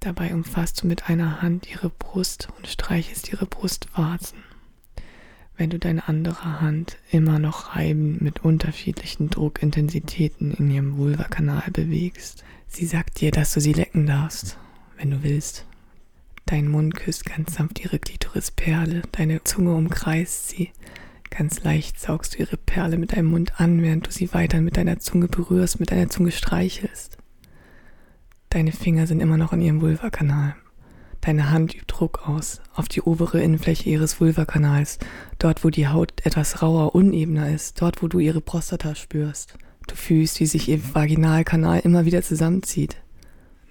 [0.00, 4.38] Dabei umfasst du mit einer Hand ihre Brust und streichelst ihre Brustwarzen.
[5.56, 12.44] Wenn du deine andere Hand immer noch reibend mit unterschiedlichen Druckintensitäten in ihrem Vulvakanal bewegst.
[12.66, 14.56] Sie sagt dir, dass du sie lecken darfst,
[14.96, 15.66] wenn du willst.
[16.46, 20.70] Dein Mund küsst ganz sanft ihre Klitorisperle, deine Zunge umkreist sie.
[21.30, 24.76] Ganz leicht saugst du ihre Perle mit deinem Mund an, während du sie weiter mit
[24.76, 27.16] deiner Zunge berührst, mit deiner Zunge streichelst.
[28.50, 30.56] Deine Finger sind immer noch in ihrem Vulvakanal.
[31.20, 34.98] Deine Hand übt Druck aus auf die obere Innenfläche ihres Vulvakanals,
[35.38, 39.56] dort wo die Haut etwas rauer, unebener ist, dort wo du ihre Prostata spürst.
[39.86, 42.96] Du fühlst, wie sich ihr Vaginalkanal immer wieder zusammenzieht.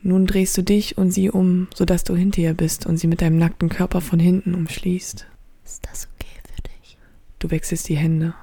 [0.01, 3.22] Nun drehst du dich und sie um, sodass du hinter ihr bist und sie mit
[3.22, 5.26] deinem nackten Körper von hinten umschließt.
[5.66, 6.18] Ist das okay?
[7.39, 8.33] Du wechselst die Hände,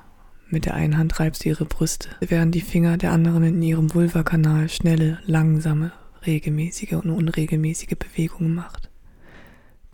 [0.48, 3.92] Mit der einen Hand reibst du ihre Brüste, während die Finger der anderen in ihrem
[3.92, 5.92] Vulvakanal schnelle, langsame,
[6.24, 8.90] regelmäßige und unregelmäßige Bewegungen macht.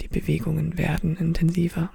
[0.03, 1.91] Die Bewegungen werden intensiver.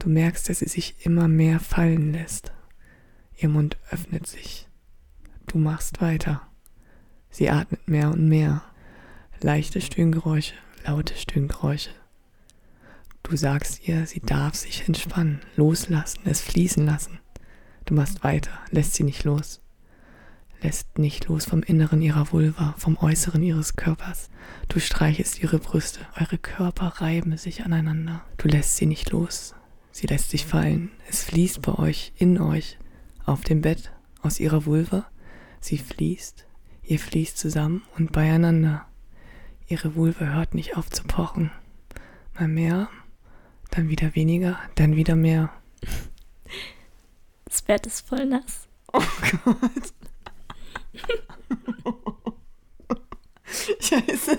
[0.00, 2.52] Du merkst, dass sie sich immer mehr fallen lässt.
[3.38, 4.66] Ihr Mund öffnet sich.
[5.46, 6.42] Du machst weiter.
[7.30, 8.62] Sie atmet mehr und mehr.
[9.40, 11.90] Leichte Stöhngeräusche, laute Stöhngeräusche.
[13.28, 17.18] Du sagst ihr, sie darf sich entspannen, loslassen, es fließen lassen.
[17.84, 19.60] Du machst weiter, lässt sie nicht los.
[20.62, 24.30] Lässt nicht los vom Inneren ihrer Vulva, vom Äußeren ihres Körpers.
[24.68, 28.24] Du streichelst ihre Brüste, eure Körper reiben sich aneinander.
[28.36, 29.56] Du lässt sie nicht los.
[29.90, 30.92] Sie lässt sich fallen.
[31.10, 32.78] Es fließt bei euch, in euch,
[33.24, 33.90] auf dem Bett,
[34.22, 35.04] aus ihrer Vulva.
[35.60, 36.46] Sie fließt,
[36.84, 38.86] ihr fließt zusammen und beieinander.
[39.66, 41.50] Ihre Vulva hört nicht auf zu pochen.
[42.38, 42.88] Mal mehr,
[43.76, 45.52] dann wieder weniger, dann wieder mehr.
[47.44, 48.66] Das Bett ist voll nass.
[48.92, 49.02] Oh
[49.44, 49.92] Gott.
[53.80, 54.38] Scheiße.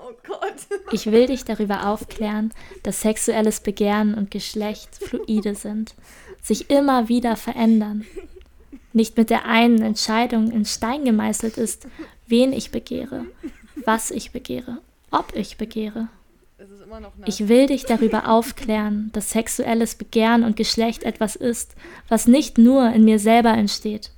[0.00, 0.12] Oh
[0.92, 2.52] Ich will dich darüber aufklären,
[2.82, 5.94] dass sexuelles Begehren und Geschlecht fluide sind,
[6.42, 8.04] sich immer wieder verändern.
[8.92, 11.86] Nicht mit der einen Entscheidung in Stein gemeißelt ist,
[12.26, 13.24] wen ich begehre,
[13.84, 14.78] was ich begehre,
[15.10, 16.08] ob ich begehre.
[17.24, 21.74] Ich will dich darüber aufklären, dass sexuelles Begehren und Geschlecht etwas ist,
[22.08, 24.10] was nicht nur in mir selber entsteht,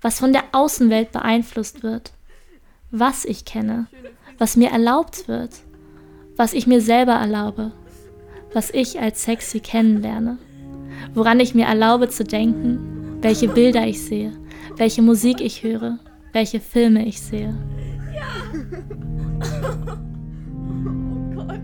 [0.00, 2.12] was von der Außenwelt beeinflusst wird,
[2.90, 3.86] was ich kenne,
[4.38, 5.50] was mir erlaubt wird,
[6.36, 7.72] was ich mir selber erlaube,
[8.52, 10.38] was ich als sexy kennenlerne,
[11.12, 14.32] woran ich mir erlaube zu denken, welche Bilder ich sehe,
[14.76, 15.98] welche Musik ich höre,
[16.32, 17.54] welche Filme ich sehe.
[20.98, 21.60] Oh Gott.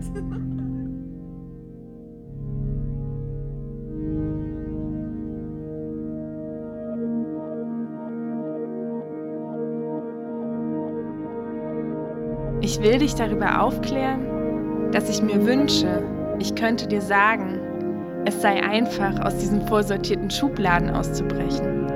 [12.61, 16.01] Ich will dich darüber aufklären, dass ich mir wünsche,
[16.39, 17.59] ich könnte dir sagen,
[18.25, 21.87] es sei einfach, aus diesen vorsortierten Schubladen auszubrechen.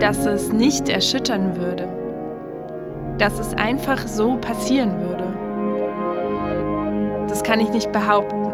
[0.00, 1.88] Dass es nicht erschüttern würde.
[3.18, 5.24] Dass es einfach so passieren würde.
[7.28, 8.46] Das kann ich nicht behaupten.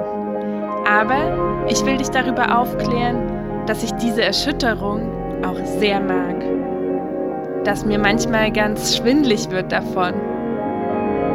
[0.88, 5.10] Aber ich will dich darüber aufklären, dass ich diese Erschütterung
[5.44, 6.44] auch sehr mag.
[7.64, 10.14] Dass mir manchmal ganz schwindlig wird davon.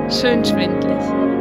[0.09, 1.36] Schön schwindlig.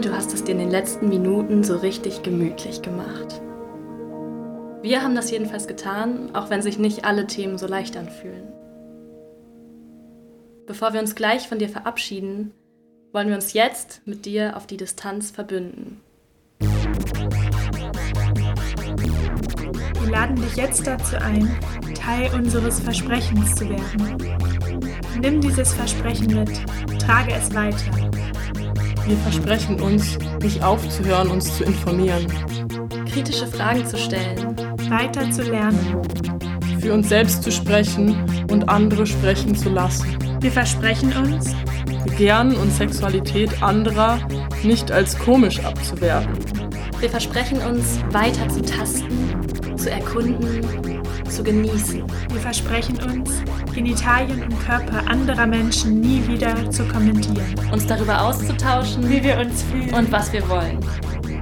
[0.00, 3.40] Du hast es dir in den letzten Minuten so richtig gemütlich gemacht.
[4.82, 8.52] Wir haben das jedenfalls getan, auch wenn sich nicht alle Themen so leicht anfühlen.
[10.66, 12.52] Bevor wir uns gleich von dir verabschieden,
[13.12, 16.00] wollen wir uns jetzt mit dir auf die Distanz verbünden.
[20.00, 21.50] Wir laden dich jetzt dazu ein,
[21.94, 24.18] Teil unseres Versprechens zu werden.
[25.20, 26.50] Nimm dieses Versprechen mit,
[27.00, 28.13] trage es weiter.
[29.06, 32.26] Wir versprechen uns, nicht aufzuhören, uns zu informieren.
[33.12, 34.56] Kritische Fragen zu stellen.
[34.88, 36.00] Weiter zu lernen.
[36.80, 38.16] Für uns selbst zu sprechen
[38.50, 40.16] und andere sprechen zu lassen.
[40.40, 41.54] Wir versprechen uns,
[42.04, 44.18] Begehren und Sexualität anderer
[44.62, 46.38] nicht als komisch abzuwerten.
[47.00, 50.60] Wir versprechen uns, weiter zu tasten, zu erkunden,
[51.34, 52.04] zu genießen.
[52.30, 53.30] wir versprechen uns,
[53.74, 57.54] Genitalien und Körper anderer Menschen nie wieder zu kommentieren.
[57.72, 59.92] Uns darüber auszutauschen, Wie wir uns fühlen.
[59.94, 60.78] und was wir wollen.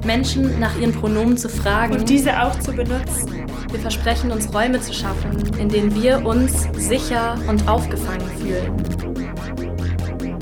[0.07, 1.95] Menschen nach ihren Pronomen zu fragen.
[1.95, 3.45] Und diese auch zu benutzen.
[3.71, 8.73] Wir versprechen uns Räume zu schaffen, in denen wir uns sicher und aufgefangen fühlen.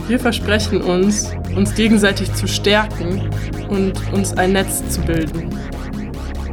[0.06, 3.30] Wir versprechen uns, uns gegenseitig zu stärken
[3.68, 5.50] und uns ein Netz zu bilden.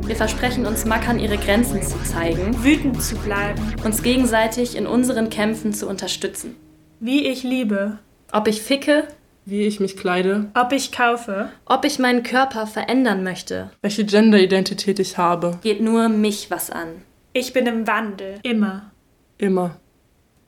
[0.07, 5.29] Wir versprechen uns Mackern ihre Grenzen zu zeigen, wütend zu bleiben, uns gegenseitig in unseren
[5.29, 6.55] Kämpfen zu unterstützen.
[7.01, 7.99] Wie ich liebe,
[8.31, 9.05] Ob ich ficke,
[9.43, 14.99] Wie ich mich kleide, ob ich kaufe, ob ich meinen Körper verändern möchte, welche Genderidentität
[14.99, 17.01] ich habe, geht nur mich was an.
[17.33, 18.91] ich bin im Wandel, immer.
[19.37, 19.77] immer.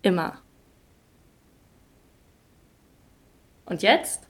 [0.02, 0.40] Immer.
[3.66, 4.22] Und jetzt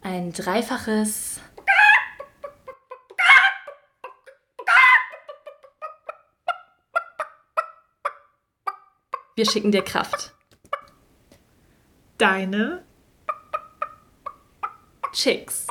[0.00, 1.40] ein dreifaches
[9.40, 10.34] Wir schicken dir Kraft.
[12.18, 12.84] Deine
[15.14, 15.66] Chicks.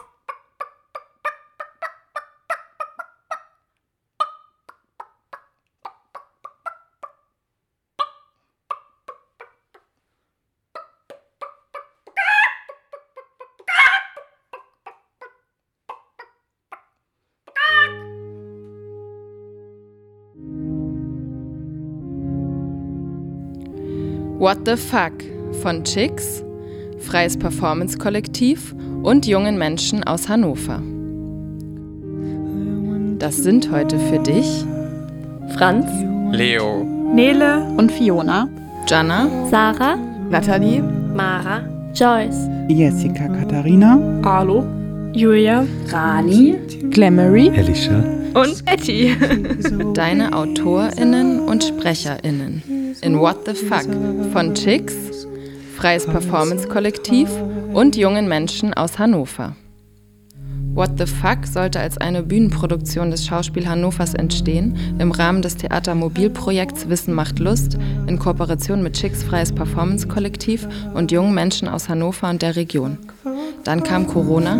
[24.40, 25.12] What the Fuck
[25.62, 26.42] von Chicks,
[27.00, 28.74] Freies Performance-Kollektiv
[29.04, 30.82] und jungen Menschen aus Hannover.
[33.18, 34.64] Das sind heute für dich
[35.58, 35.88] Franz,
[36.32, 37.66] Leo, Nele.
[37.76, 38.48] Und Fiona,
[38.88, 39.98] Jana, Sarah,
[40.30, 40.84] Nathalie,
[41.14, 41.60] Mara,
[41.94, 44.66] Joyce, Jessica Katharina, Arlo,
[45.12, 46.56] Julia, Rani,
[46.92, 48.02] Glamoury, Elisha.
[48.34, 49.18] Und Etty.
[49.94, 53.88] deine AutorInnen und SprecherInnen in What the Fuck
[54.32, 54.96] von Chicks,
[55.76, 57.30] Freies Performance-Kollektiv
[57.74, 59.56] und jungen Menschen aus Hannover.
[60.74, 66.88] What the Fuck sollte als eine Bühnenproduktion des Schauspiel Hannovers entstehen, im Rahmen des Theatermobilprojekts
[66.90, 72.42] Wissen macht Lust, in Kooperation mit Chicks Freies Performance-Kollektiv und jungen Menschen aus Hannover und
[72.42, 72.98] der Region.
[73.64, 74.58] Dann kam Corona,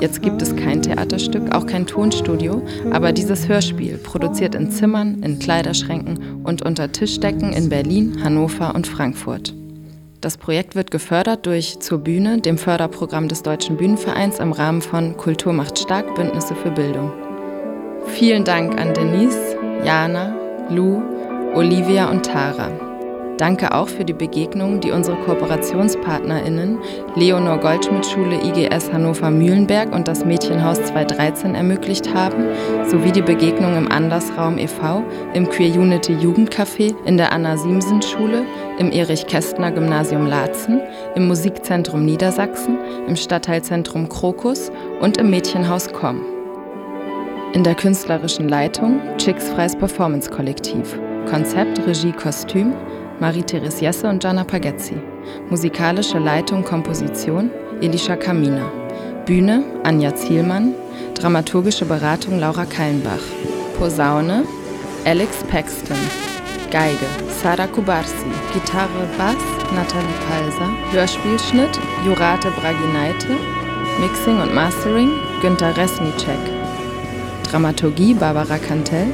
[0.00, 5.38] jetzt gibt es kein Theaterstück, auch kein Tonstudio, aber dieses Hörspiel, produziert in Zimmern, in
[5.38, 9.54] Kleiderschränken und unter Tischdecken in Berlin, Hannover und Frankfurt.
[10.20, 15.16] Das Projekt wird gefördert durch Zur Bühne, dem Förderprogramm des Deutschen Bühnenvereins im Rahmen von
[15.16, 17.12] Kultur macht stark Bündnisse für Bildung.
[18.06, 20.34] Vielen Dank an Denise, Jana,
[20.70, 21.02] Lou,
[21.54, 22.85] Olivia und Tara.
[23.38, 26.78] Danke auch für die Begegnungen, die unsere KooperationspartnerInnen
[27.16, 32.46] Leonor Goldschmidt Schule IGS Hannover Mühlenberg und das Mädchenhaus 213 ermöglicht haben,
[32.88, 38.46] sowie die Begegnung im Andersraum e.V., im Queer Unity Jugendcafé, in der Anna Siemsen Schule,
[38.78, 40.80] im Erich Kästner Gymnasium Laatzen,
[41.14, 46.22] im Musikzentrum Niedersachsen, im Stadtteilzentrum Krokus und im Mädchenhaus Komm.
[47.52, 50.98] In der künstlerischen Leitung Chicks Freies Performance Kollektiv.
[51.26, 52.72] Konzept, Regie, Kostüm
[53.20, 54.94] Marie-Therese Jesse und Gianna Pagezzi.
[55.48, 57.50] Musikalische Leitung, Komposition
[57.80, 58.70] Elisha Kamina.
[59.24, 60.74] Bühne Anja Zielmann.
[61.14, 63.22] Dramaturgische Beratung Laura Kallenbach.
[63.78, 64.44] Posaune
[65.04, 65.96] Alex Paxton.
[66.70, 67.06] Geige
[67.42, 68.26] Sara Kubarsi.
[68.52, 69.36] Gitarre Bass
[69.74, 70.70] Nathalie Palser.
[70.92, 73.36] Hörspielschnitt Jurate Braginaite.
[74.00, 75.10] Mixing und Mastering
[75.40, 76.38] Günter Resnicek.
[77.50, 79.06] Dramaturgie Barbara Kantel.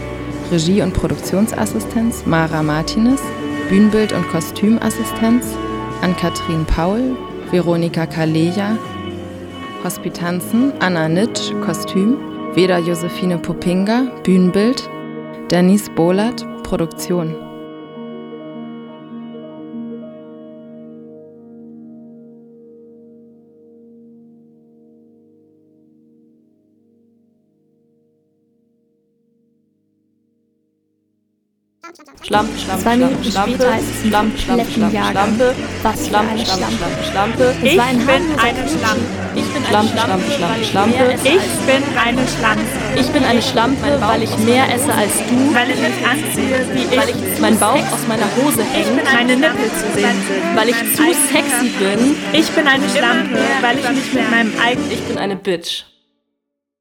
[0.50, 3.22] Regie und Produktionsassistenz Mara Martinez.
[3.72, 5.56] Bühnenbild- und Kostümassistenz
[6.02, 7.16] Ann-Kathrin Paul,
[7.50, 8.76] Veronika Kaleja,
[9.82, 12.18] Hospitanzen Anna Nitsch, Kostüm,
[12.54, 14.90] Veda Josephine Popinga, Bühnenbild,
[15.50, 17.41] Denise Bohlert, Produktion.
[32.20, 34.96] Schlampe, Schlampe, Zwei Minuten Schlampe, später ist es Schlampe, Schlampe, Schlampe.
[35.10, 37.04] Schlampe, Was Schlampe, eine Schlampe, Schlampe.
[37.10, 37.66] Schlampe, Schlampe.
[37.66, 39.22] Es war ein Ich bin eine Schlampe.
[39.34, 40.94] Ich bin Schlampe, Schlampe, Schlampe, Schlampe.
[41.24, 42.62] Ich bin eine Schlampe.
[42.94, 45.54] Ich bin eine Schlampe, weil ich mehr esse als du.
[45.54, 47.16] Weil ich mich anziehe, wie Weil ich.
[47.34, 49.04] ich mein Bauch aus meiner Hose hängt.
[49.12, 50.56] Meine Nippel zu sehen sind.
[50.56, 51.02] Weil ich zu
[51.32, 52.16] sexy bin.
[52.32, 54.92] Ich bin eine Schlampe, weil ich mich mit meinem eigenen.
[54.92, 55.84] Ich bin eine Bitch.